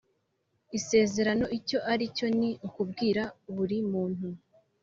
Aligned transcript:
isezerano 0.77 1.45
icyo 1.57 1.77
ari 1.91 2.05
cyo 2.15 2.27
Ni 2.37 2.49
ukubwira 2.67 3.23
burimuntu 3.55 4.27